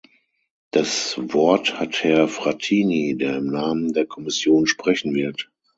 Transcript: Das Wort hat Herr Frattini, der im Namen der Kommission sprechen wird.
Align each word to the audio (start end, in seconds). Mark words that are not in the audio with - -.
Das 0.71 1.15
Wort 1.31 1.79
hat 1.79 2.03
Herr 2.03 2.27
Frattini, 2.27 3.15
der 3.15 3.35
im 3.37 3.45
Namen 3.51 3.93
der 3.93 4.07
Kommission 4.07 4.65
sprechen 4.65 5.13
wird. 5.13 5.51